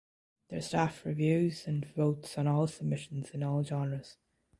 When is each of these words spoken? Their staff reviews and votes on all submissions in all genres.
Their 0.49 0.61
staff 0.61 1.05
reviews 1.05 1.67
and 1.67 1.85
votes 1.85 2.35
on 2.35 2.47
all 2.47 2.65
submissions 2.65 3.29
in 3.35 3.43
all 3.43 3.63
genres. 3.63 4.17